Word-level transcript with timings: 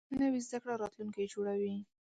نوې 0.19 0.39
زده 0.47 0.57
کړه 0.63 0.73
راتلونکی 0.81 1.25
جوړوي 1.33 1.75